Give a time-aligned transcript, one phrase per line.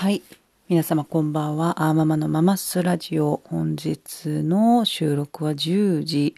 [0.00, 0.22] はい。
[0.70, 1.82] 皆様こんばんは。
[1.86, 3.42] あーママのママスラジオ。
[3.44, 6.36] 本日の収録は10時、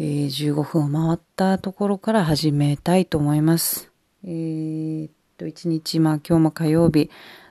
[0.00, 3.92] えー15分を回ったところから始めたいと思います。
[4.24, 7.10] えーっと、一日、まあ今日も火曜日、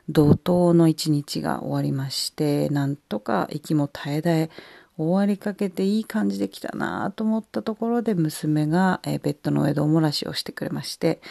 [0.10, 4.50] 怒涛の一日が終わりまして、なんとか息も絶え絶え
[4.98, 11.22] 終わりかけていい感じで来たなと思ったところで娘が、えーベッドの上でおもらしをしてくれまして、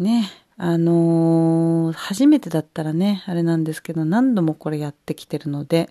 [0.00, 5.90] ね、あのー初めてだったらね、あれなんですけど、何度もこれやってきてるので、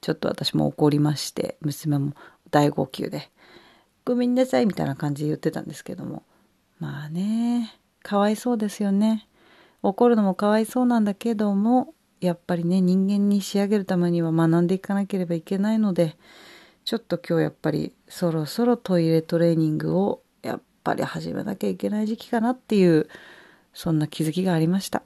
[0.00, 2.14] ちょっと私も怒りまして、娘も
[2.50, 3.30] 大号泣で、
[4.04, 6.22] ごめんなさいみたいな感じで言ってたんですけども、
[6.78, 9.28] まあね、かわいそうですよね。
[9.82, 16.16] 怒るのもかわいそうなんだけども、やっぱりね、人間に仕上げるためには学んでいかなければいけないので、
[16.84, 23.08] ちょっと今日やっぱりそろそろトイレトレーニングをやっぱり始めなきゃいけない時期かなっていう、
[23.78, 25.04] そんな気づきがありました。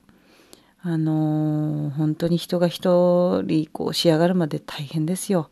[0.80, 5.50] あのー本当に人が一人こう仕上がるまで大変ですよ。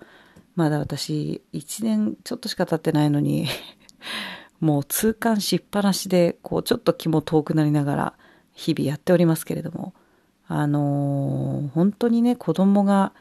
[0.57, 3.47] まだ私、一年ちょっとしか経ってないのに、
[4.59, 8.15] もう痛感しっぱなしで、こうちょっと気も遠くなりながら
[8.55, 9.93] 日々やっておりますけれども、
[10.49, 13.13] あのー本当にね、子供が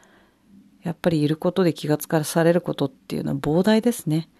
[0.82, 4.30] やっぱりいることで気がつかされることっていうのは膨大ですね。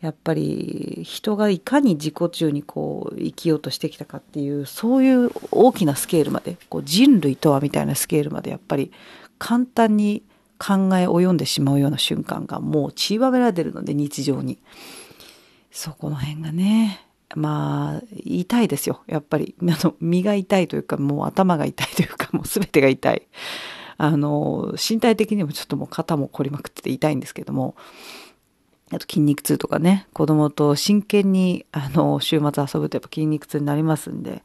[0.00, 8.92] やっぱり人がいかに自己中にこう生きようとしてきたかっていうそういう大きなスケールまでこう人類とはみたいなスケールまでやっぱり
[9.38, 10.22] 簡単に
[10.58, 14.58] 考え及んでしまうような瞬間がもう散りばめられてるので日常に。
[15.70, 19.02] そこの辺がねまあ痛いですよ。
[19.06, 23.22] やっぱりあの身が痛いというかもう頭が痛いというかもう全てが痛い。
[23.96, 27.74] あの身体的にもちょっともう肩も凝りまくってて痛いんですけども
[28.90, 34.42] あと筋肉痛とかね、子供と真剣に、あの、週末遊ぶとやっぱ筋肉痛になりますんで、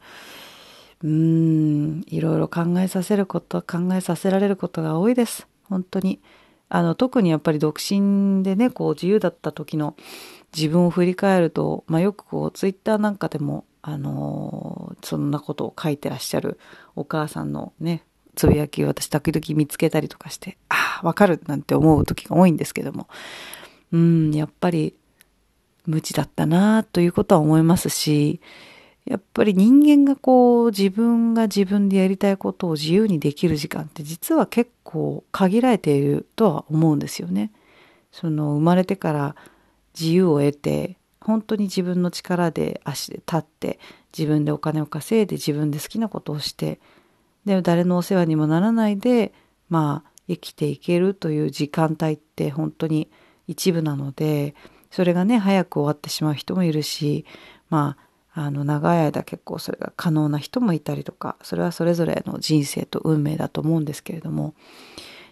[1.02, 5.46] うーん、いろいろ考えさせること、考えさせられることが多いです。
[5.64, 6.20] 本当に。
[6.68, 9.96] あの、特にやっぱり独身でね、こう自由だった時の
[10.54, 16.58] 自分を振り返ると、まあよくこう、ツイッターなんかでも、あのそんなことを書いてらっしゃる
[16.96, 18.02] お母さんのね、
[18.34, 23.08] つぶやきを私時々見つけたりとかして、ああ、わかるなんて思う時が多いんですけども、
[23.92, 24.94] うん、やっぱり
[25.86, 28.40] 無知だったなということは思いますし、
[29.04, 37.52] やっぱり人間がこう自分が自分でやりたいことを自由にできる時間って実は結構限られているとは思うんですよね。
[38.12, 39.36] その生まれてから
[39.98, 43.78] 自由を得て本当に自分の力で足で立って
[44.16, 46.80] 自分でお金を稼いで自分で好きなことをして
[47.44, 49.32] で誰のお世話にもならないで
[49.68, 53.10] まあ生きていけるという時間帯って本当に
[53.46, 54.54] 一部なので
[54.90, 57.24] それがね早く終わってしまう人もいるし
[57.70, 58.04] まあ
[58.36, 64.54] あの長い間結構それが可能な人もいたりとかそれはそれぞれの人生と運命だと思うんですけれども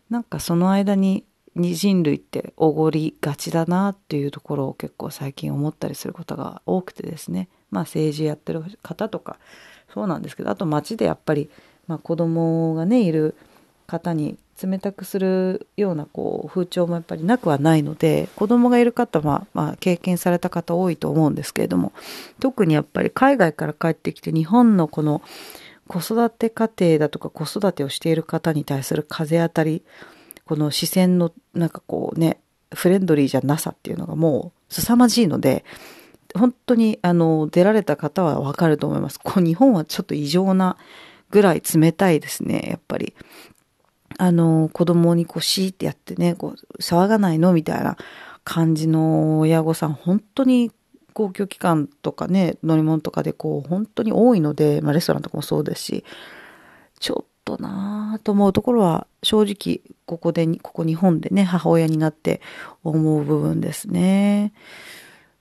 [0.09, 1.25] なんかその間に
[1.57, 7.49] 人類っておごりがちだなっていうところを結構最近思ったりすることが多くてですね。
[7.71, 9.39] まあ政治やってる方とか
[9.93, 11.51] そうなんですけどあと街でやっぱり、
[11.87, 13.37] まあ、子供がねいる
[13.87, 21.93] 方に冷たくするようなこう風潮もやっぱりなくはないので子供がいる方は、まあ、経験された方多いと思うんですけれども
[22.41, 25.23] 特にやっぱり海外から帰ってきて日本のこの
[25.89, 29.83] 子育て家庭だとか子育てをしている方に対する風当たり
[30.45, 32.39] この視線のなんかこうね
[32.75, 35.65] フレンドリーじゃなさっていうのがもう凄まじいので
[36.35, 39.21] 本当にあの出られた方はわかると思います。
[39.23, 40.79] こう日本はちょっと異常な
[41.31, 43.15] ぐらい冷たいですねやっぱり。
[44.19, 47.97] あの、子供にこうシーってやってね、こう、騒がないのみたいな
[48.45, 50.71] 感じの親御さん、本当に
[51.13, 56.05] 公共機関とかね、乗り物とかでこう、本当に多いので、まあレストランとかもそうですし、
[57.01, 62.41] ちょっとなぁと思うところは、正直、ここで、ここ日本でね、母親になって
[62.85, 64.53] 思う部分ですね。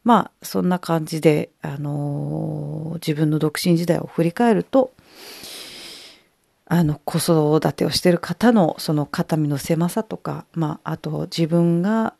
[0.04, 4.92] まあ、そんな感じで、あのー自分の独身時代を振り返ると、
[6.74, 12.14] あの子育てをしてる方のその肩身の狭さとか、まあ、あと自分が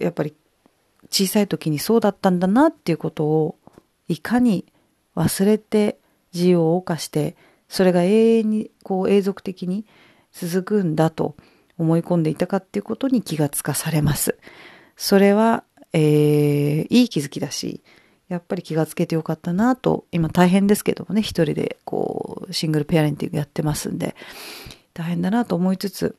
[0.00, 0.34] やっぱり
[1.08, 3.56] 小さい時にそうだったんだなっていうことを
[4.08, 4.66] いかに
[5.14, 6.00] 忘れて
[6.34, 7.36] 自由を謳歌して
[7.68, 9.86] それが永遠にこう永続的に
[10.32, 11.36] 続くんだと
[11.78, 14.36] 思い込んでいたかっていうことに気がつかされます。
[14.96, 15.62] それは、
[15.92, 17.84] えーいい気づきだし
[18.28, 24.14] やっぱり気がつけてよかったなと、今大変ですけどもね、一人でこう、シングルペアレンティングやってますんで、
[24.94, 26.16] 大変だなと思いつつ、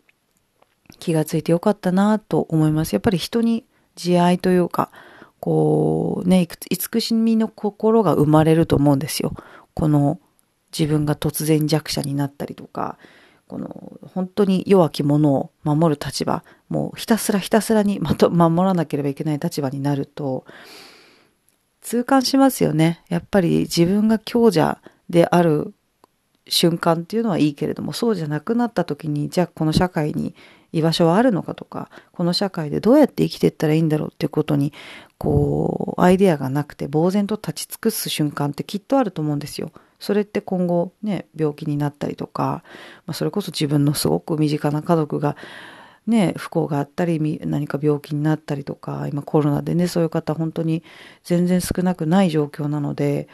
[0.99, 2.93] 気がついてよかったなと思います。
[2.93, 3.65] やっぱり人に
[3.95, 4.91] 慈愛というか、
[5.39, 9.33] こう、ね、慈しみの心が生まれると思うんですよ。
[9.73, 10.19] この
[10.77, 12.97] 自分が突然弱者になったりとか、
[13.47, 20.45] この本当に弱き者を守る立場、もうひたすらひたすらにまと守らなければいけない立場になると、
[21.81, 23.03] 痛感しますよね。
[23.07, 25.73] やっぱり自分が強者である
[26.49, 30.35] 瞬間っていうのはいいけれども、そうじゃなくなった時に、じゃあこの社会に
[30.71, 34.73] 居場所はあるのかとか、この社会でどうやって生きていったらいいんだろうっていうことに、
[35.17, 39.71] こう、アイデアがなくて呆然と立ち尽くす瞬間ってきっとあると思うんですよ。
[39.99, 42.63] それって今後ね、病気になったりとか、
[43.05, 45.35] まあ、それこそ自分のすごく身近な家族が
[46.05, 50.83] ね、不幸があったり、何か病気になったりとか、今コロナでね、そういう方本当に
[51.23, 53.27] 全然少なくない状況なので、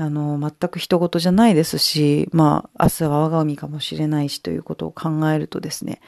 [0.00, 6.00] あの、全く人事じゃないですし、まあ、明日は我が海かもしれないしということを考えるとですね、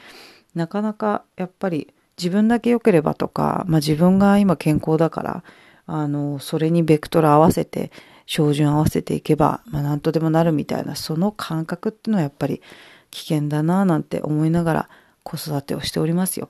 [0.55, 5.43] なかなかやっぱり自分だけ良ければとか、まあ自分が今健康だから、
[5.87, 7.91] あの、それにベクトル合わせて、
[8.27, 12.61] 照準合わせていけば、まあ何とでもなるみたいな、その感覚っていうのはやっぱり
[13.09, 14.89] 危険だなぁなんて思いながら
[15.23, 16.49] 子育てをしておりますよ。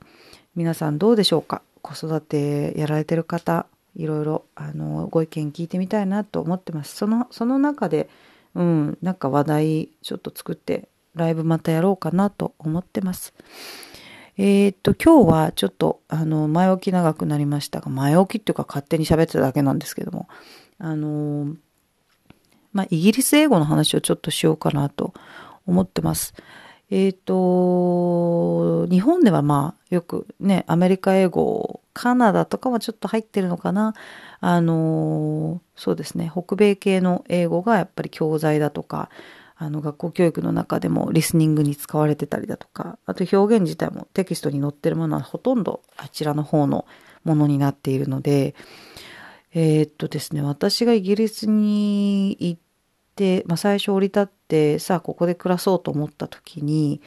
[0.55, 1.63] 皆さんどうでしょうか？
[1.81, 3.65] 子育てやられてる方、
[3.95, 6.95] いろいろ、あの、ご意見聞いてみたいなと思ってます。
[6.95, 8.09] その、その中で、
[8.55, 13.33] うん、なんか話題ちょっと作って、ライブまたやろうかなと思ってます。
[14.37, 20.27] えー、っと、今日はちょっと、あの、前置き長くなりましたが、前置きっていうか勝手に喋ってただけなんですけども、
[20.79, 21.55] あの、
[22.73, 25.13] まあ、イギリス英語の話をちょっとしようかなと
[25.65, 26.33] 思ってます。
[26.89, 33.93] えっ、と、日本ではまあ、よくね、アメリカ英語、カナダとかはちょっと入ってるのかな。
[34.39, 39.09] あの、そうですね、北米系の英語がやっぱり教材だとか、
[39.55, 46.85] あの、学校教育の中でもリスニングに使われてたりだとか、あと表現自体もテキストに載ってるものはほとんどあちらの方の
[47.23, 48.55] ものになっているので、
[49.53, 52.61] えー、っとですね、私がイギリスに行っ
[53.15, 57.01] て、まあ最初降り立って、さあここで暮らそうと思った時に、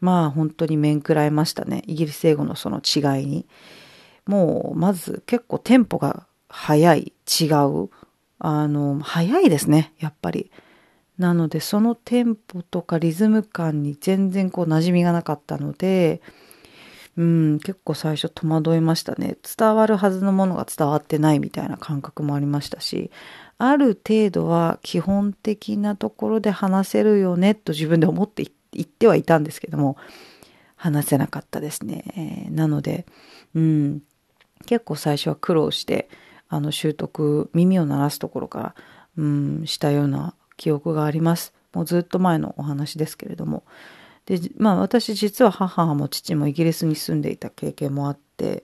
[0.00, 1.84] まあ本当に面食らいましたね。
[1.86, 3.46] イギリス英語のその違いに。
[4.28, 7.88] もうまず結構テンポが速い、違う。
[8.38, 10.52] あの、速いですね、やっぱり。
[11.18, 16.20] なのでそのテンポとかリズム感に全然こう馴染みがなかったので、
[17.16, 19.36] うん、結構最初戸惑いましたね。
[19.56, 23.10] 伝わるはずのものが伝わってないみたいな感覚もありましたし、
[23.56, 29.96] ある程度は基本的なところで話せるよねと自分で思って言ってはいたんですけども、
[30.76, 32.46] 話せなかったですね。
[32.52, 33.04] なので、
[33.56, 34.02] うん、
[34.68, 36.10] 結構最初は苦労して、
[36.50, 38.74] あの習得、耳を鳴らすところから、
[39.16, 41.54] うん、したような記憶があります。
[41.72, 43.64] もうずっと前のお話ですけれども。
[44.26, 48.62] で、まあ私実は母も父もイギリスに住んでいた経験もあって、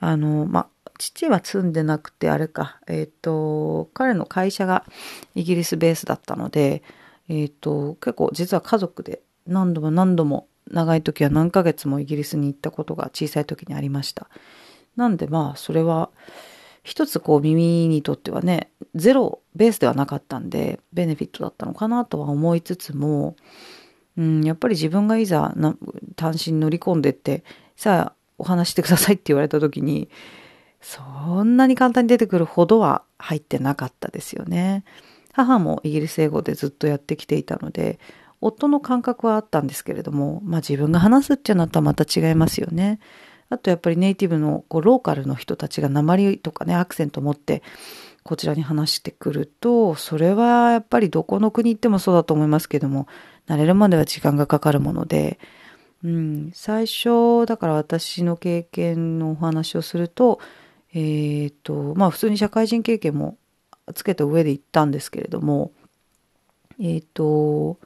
[0.00, 4.84] あの、まあ父は住んでなくて、あれか、えっ、ー、と、彼の会社が
[5.36, 6.82] イギリスベースだったので、
[7.28, 14.28] えっ、ー、と、結構実は家族で何度も何度も長い時は何ヶ月もイギリスに行ったことが小さい時にありました。
[14.96, 16.10] なんでまあ、それは、
[16.82, 23.36] 一つこう耳にとってはね、ゼロベースではなかったんで、ベネフィットだったのかなとは思いつつも、
[24.16, 25.54] うん、やっぱり自分がいざ
[26.16, 27.42] 単身乗り込んでって、
[27.76, 30.08] さあ、お話してくださいって言われた時に、
[30.80, 34.84] そんなに簡単に出てくるほどは入ってなかったですよね。
[35.32, 37.98] 母もイギリス英語でずっとやってきていたので、
[38.40, 43.00] 夫の感覚はあったんですけれども、まあ自分が話すっていうのとはまた違いますよね。
[43.50, 47.62] あとやっぱりネイティブのこうローカルの人たちが鉛とかね、アクセント持って
[48.22, 53.06] こちらに話してくると、それはやっぱりどこの国行ってもそうだと思いますけども、
[53.46, 55.38] 慣れるまでは時間がかかるもので、
[56.02, 60.40] うん、最初、だから私の経験のお話をすると、
[60.92, 63.36] えっ、ー、と、まあ普通に社会人経験も
[63.94, 65.72] つけた上で行ったんですけれども、
[66.78, 67.78] えっ、ー、と、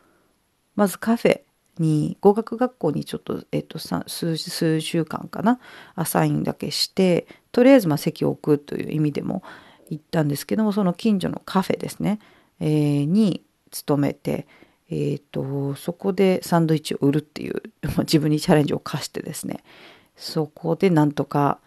[0.76, 1.40] まずカフェ
[1.78, 5.60] に、語学学校にちょっと、えっ、と、数、数週間かな、
[5.94, 9.42] アサインだけして、とりあえずまあ席を置くという意味でも
[9.90, 12.18] 行ったんですけども、その近所のカフェですね、
[12.60, 14.46] えー、に勤めて、
[14.90, 17.62] えっ、ー、と、そこでサンドイッチを売るっていう、
[18.00, 19.62] 自分にチャレンジを課してですね、
[20.16, 21.58] そこでなんとか、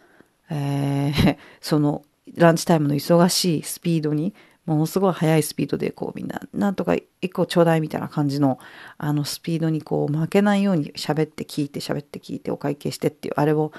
[0.50, 2.03] えー、 その
[2.36, 4.34] ランチタイムの忙しいスピードに、
[4.72, 8.60] ものすごい速いスピードでこうみんな、なんとか一個ちょうだいみたいな感じの、
[8.98, 13.72] あのスピードにこう負けないように喋って聞いて喋って聞いてお会計してっていう、あれを、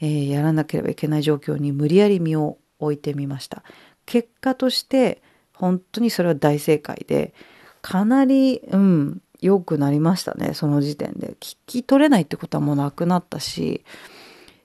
[0.00, 3.62] えー、やらなければいけない状況に無理やり身を置いてみました。
[4.04, 5.22] 結果として、
[5.54, 7.34] 本当にそれは大正解で、
[7.80, 11.36] かなり、うん、良くなりましたね、その時点で。
[11.40, 13.84] 聞き取れないってことはもうなくなったし、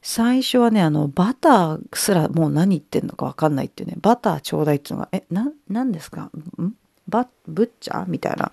[0.02, 6.24] 最初はね、あの、バターすらもう何言ってんのかわかんないっていうね、バターちょうだいっていうのが、え、な、何ですか？
[6.24, 6.74] ん？
[7.08, 8.04] バブッチャ？
[8.04, 8.52] ーみたいな、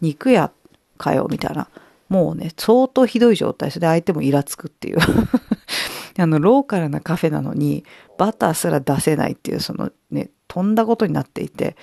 [0.00, 0.50] 肉屋
[0.96, 1.26] かよ？
[1.30, 1.68] みたいな、
[2.08, 3.70] もうね、相当ひどい状態。
[3.70, 4.98] それで相手もイラつくっていう。
[6.18, 7.84] あの、ローカルなカフェなのに、
[8.16, 11.76] バターすら出せないっていう、そのね、飛んだことになっていて、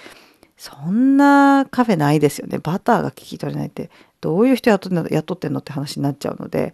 [0.58, 2.58] そんなカフェないですよね。
[2.58, 3.92] バターが聞き取れないって、
[4.22, 4.90] どういう人雇
[5.36, 5.60] ってんの？
[5.60, 6.74] って話になっちゃうので、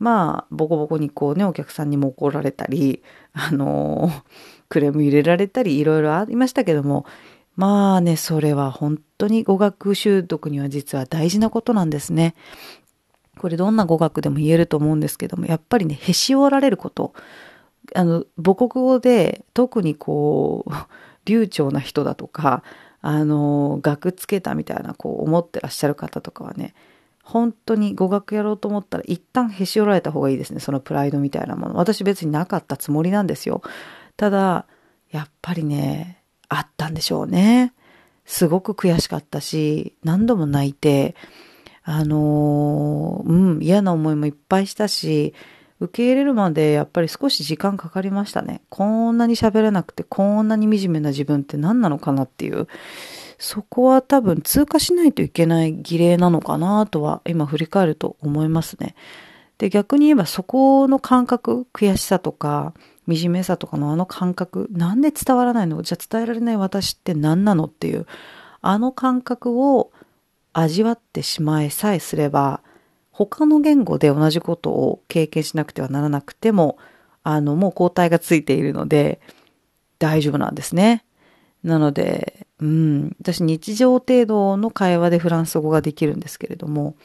[0.00, 3.02] まあ、ボコボコにこうね、お客さんにも怒られたり、
[3.32, 4.10] あの
[4.70, 7.04] クレーム入れられたり、いろいろありましたけども、
[7.54, 12.34] まあね、それは本当に語学習得には実は大事なことなんですね。
[13.38, 17.12] これどんな語学でも言えると思うんですけども、やっぱりね、へし折られること。
[17.94, 20.70] あの、母国語で特にこう、
[21.26, 22.62] 流暢な人だとか、
[23.02, 26.74] あの、学つけたみたいな、こう思ってらっしゃる方とかはね、
[27.30, 30.58] 本当に語学やろうと思ったら一旦へし折られた方がいいですね。
[30.58, 31.76] そのプライドみたいなもの。
[31.76, 33.62] 私別になかったつもりなんですよ。
[34.16, 34.66] ただ、
[35.12, 37.72] やっぱりね、あったんでしょうね。
[38.24, 41.14] すごく悔しかったし、何度も泣いて、
[41.84, 45.32] あのうん、嫌な思いもいっぱいしたし、
[45.78, 48.60] 受け入れるまでやっぱり少し時間かかりましたね。
[48.70, 52.66] こんなに喋れなくて、こんなに惨めな自分って何なのかなっていう。
[53.42, 58.94] そこは多分通過しないといけない儀礼なのかなとは今振り返ると思いますね。
[59.56, 62.74] で、逆に言えばそこの感覚、悔しさとか、
[63.08, 65.82] 惨めさとかのあの感覚、なんで伝わらないの？
[65.82, 67.64] じゃあ伝えられない私って何なの？
[67.64, 68.06] っていう、
[68.60, 69.90] あの感覚を
[70.52, 72.60] 味わってしまえさえすれば、
[73.10, 76.78] 他の言語で同じことを経験しなくてはならなくても、
[77.22, 79.20] あの、もう抗体がついているので、
[79.98, 81.04] 大丈夫なんですね。
[81.62, 86.96] なので、うん、私日常程度の会話でフランス語ができるんですけれども、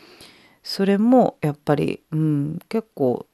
[0.64, 3.26] それもやっぱり、うん、結構、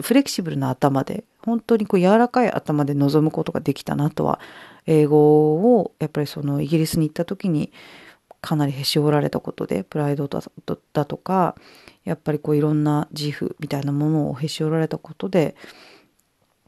[0.00, 4.40] フレキシブルな頭で、本当にこう柔らかい頭で臨むことができたなとは、
[4.88, 7.70] 英語をやっぱりそのイギリスに行った時に
[8.40, 11.56] かなりへし折られたことでプライドだとか
[12.04, 15.56] やっぱりこういろんな自負みたいなものをへし折られたことで、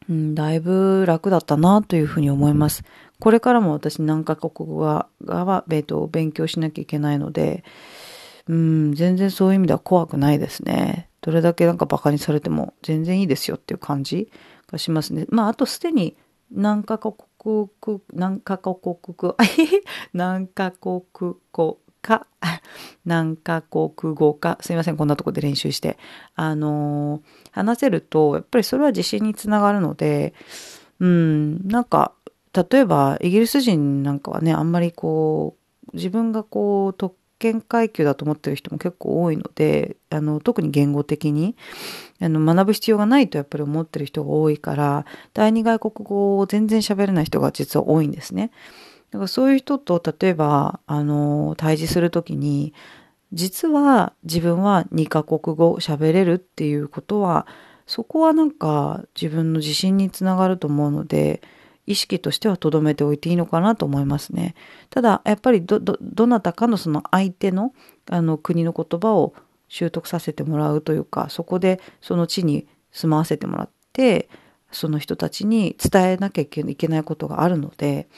[0.08, 2.82] うん、だいぶ楽だったなというふうに思います。
[3.20, 7.62] これからも私何カ国語がは勉強しなきゃいけないので、
[8.48, 11.08] うん、全然そういう意味では怖くないですね。
[11.20, 14.32] どれだけなんか馬鹿にされても全然いいですよっていう感じ
[14.72, 15.26] がしますね。
[15.28, 16.16] まあ、あとすでに
[16.50, 19.36] 何カ国国、何カ国語、
[20.12, 21.02] 何カ 国
[21.52, 22.26] 語か、
[23.04, 25.98] 何カ国語か、すいません、こんなとこで練習して、
[26.34, 27.20] あのー、
[27.52, 30.34] 話せると、やっぱりそれは自信につながるので、
[30.98, 32.12] うん、なんか、
[32.52, 35.56] 例えば、イギリス人なんかはね、あんまりこ
[35.92, 41.56] う、自分がこう、特権階級だと思ってる人も結構多いので、あの、特に言語的に、
[42.20, 48.50] あの、学ぶ必要がないとやっぱり思ってる人が多いから、第二外国語を全然喋れない人が実は多いんですね。
[49.10, 52.74] だからそういう人と、例えば、あの、対峙するときに、
[53.32, 57.46] 実は自分は二カ国語喋れるっていうことは、
[57.86, 61.42] そこはなんか自分の自信につながると思うので、
[61.86, 64.54] 意識としては留めておいていいのかなと思いますね。
[64.90, 67.72] ただ、やっぱりど、ど、なたかのその相手の、
[68.08, 69.34] あの、国の言葉を
[69.68, 74.28] 習得させてもらうというか、そこでその地に住まわせてもらって、
[74.72, 78.08] その人たちに伝えなきゃいけないことがあるので、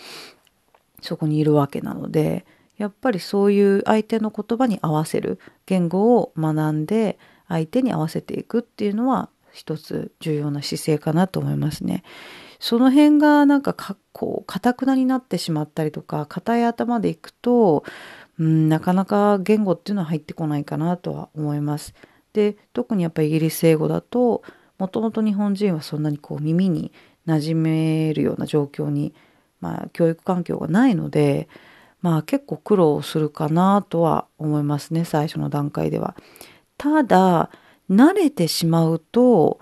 [1.00, 2.44] そこにいるわけなので、
[2.76, 12.02] やっぱりそういう相手の言葉に合わせる言語を学んで相手に合わせていくっていうのは一つ重要な姿勢かなと思いますね。
[12.62, 17.82] その辺がなんかかこう、堅くなになってしまったりとか、硬い頭でいくと、
[18.38, 21.92] うん、なかなか言語っていうのは入ってこないかなとは思います。
[22.32, 24.44] で、特にやっぱりイギリス英語だと、
[24.78, 26.92] もともと日本人はそんなにこう耳に
[27.26, 29.12] 馴染めるような状況に、
[29.60, 31.48] まあ教育環境がないので、
[32.00, 36.14] まあ結構苦労するかなとは思いますね、最初の段階では。
[36.78, 37.50] ただ、
[37.90, 39.58] 慣れてしまうと、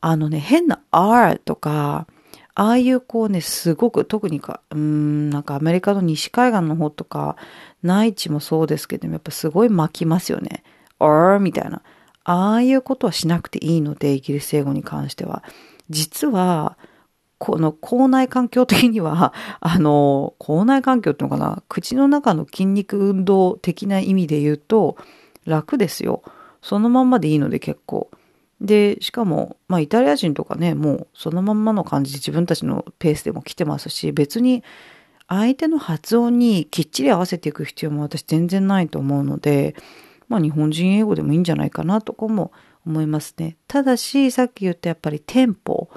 [0.00, 2.08] あのね、変な R とか、
[2.54, 7.36] ああいうこうね、すごく、特にか、うん、なんかアメリカの西海岸の方とか、
[7.82, 10.62] 内地もそうですけどやっぱすごい巻きますよね。
[10.98, 11.82] あーみたいな。
[12.24, 15.42] ああいうことはしなくていいので、イギリス英語に関しては。
[15.88, 16.76] 実は、
[17.38, 24.96] この口内環境的には、 あの、口内環境っていうのかな、口の中の筋肉運動的な意味で言うと、
[25.44, 26.22] 楽ですよ。
[26.60, 28.10] そのまんまでいいので結構。
[28.62, 34.62] で、しかも、まあ、イタリア人とかね、もうそのまんまの感じで自分たちのペースでも来てますし、別に
[35.28, 39.74] 相手の発音にきっちり合わせていく必要も私全然ないと思うので、
[40.28, 42.52] まあ、日本人英語でもいいんじゃないかなとかも
[42.86, 43.56] 思いますね。
[43.66, 45.90] ただし、さっき言ったやっぱりテンポ。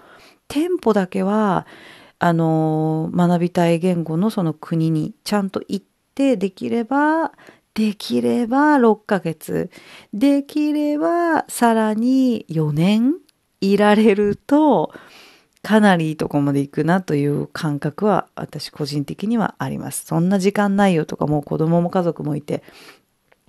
[0.47, 1.67] テンポだけは、
[2.17, 7.33] あの、学びたい言語のその国にちゃんと行って、できれば、
[7.75, 9.69] できれば6ヶ月、
[10.13, 13.15] できればさらに4年
[13.59, 14.93] いられると、
[15.61, 20.05] かなりいいとこまで行くなという感覚は私個人的にはあります。
[20.05, 22.63] そんな時間ないよとかもう子供も家族もいて、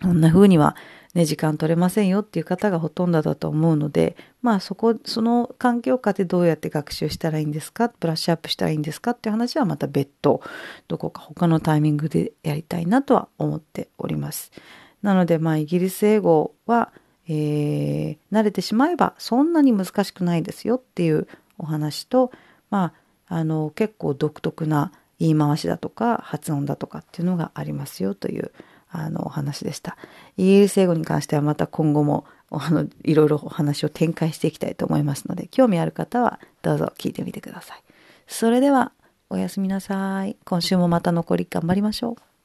[0.03, 0.75] こんな風には
[1.17, 10.43] ね、時間取れませんよっていう方がほとんどだと思うので、まあそこ、その環境下でどうやって学習したらいいんですか、ブラッシュアップしたらいいんですかっていう話はまた別途、
[10.89, 14.53] どこか他のタイミングでやりたいなとは思っております。
[15.01, 16.93] なのでまあイギリス英語は、
[17.29, 22.31] えー、慣れてしまえばそんなに難しくないですよっていうお話と、
[22.69, 22.93] ま
[23.29, 28.53] あ、あの結構独特な言い回しだとか発音だとかっていうのがありますよという
[28.99, 29.97] あのお話でした。
[30.37, 37.83] イギリス英語に関してはまた今後もあのいろいろお話を展開していきたいと思いますので、興味ある方はどうぞ聞いてみてください。
[38.27, 38.93] それでは
[39.31, 40.37] おやすみなさい。
[40.45, 42.36] 今週もまた残り頑張りましょう。